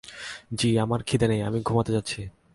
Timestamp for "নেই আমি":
1.27-1.59